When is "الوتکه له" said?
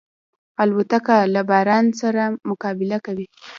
0.63-1.41